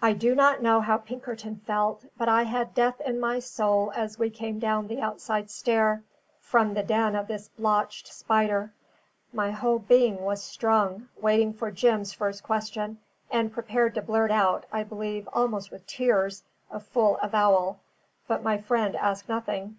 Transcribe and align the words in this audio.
I 0.00 0.14
do 0.14 0.34
not 0.34 0.62
know 0.62 0.80
how 0.80 0.96
Pinkerton 0.96 1.60
felt, 1.66 2.06
but 2.16 2.30
I 2.30 2.44
had 2.44 2.72
death 2.72 2.98
in 3.02 3.20
my 3.20 3.40
soul 3.40 3.92
as 3.94 4.18
we 4.18 4.30
came 4.30 4.58
down 4.58 4.86
the 4.86 5.02
outside 5.02 5.50
stair, 5.50 6.02
from 6.40 6.72
the 6.72 6.82
den 6.82 7.14
of 7.14 7.26
this 7.28 7.48
blotched 7.48 8.08
spider. 8.10 8.72
My 9.34 9.50
whole 9.50 9.78
being 9.78 10.22
was 10.22 10.42
strung, 10.42 11.10
waiting 11.20 11.52
for 11.52 11.70
Jim's 11.70 12.14
first 12.14 12.42
question, 12.42 13.00
and 13.30 13.52
prepared 13.52 13.94
to 13.96 14.00
blurt 14.00 14.30
out, 14.30 14.64
I 14.72 14.82
believe, 14.82 15.28
almost 15.30 15.70
with 15.70 15.86
tears, 15.86 16.42
a 16.70 16.80
full 16.80 17.18
avowal. 17.20 17.80
But 18.26 18.42
my 18.42 18.56
friend 18.56 18.96
asked 18.96 19.28
nothing. 19.28 19.76